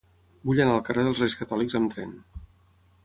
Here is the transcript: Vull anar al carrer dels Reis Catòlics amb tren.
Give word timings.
Vull 0.51 0.61
anar 0.65 0.77
al 0.77 0.81
carrer 0.87 1.03
dels 1.07 1.21
Reis 1.25 1.37
Catòlics 1.43 1.77
amb 1.81 1.93
tren. 1.93 2.17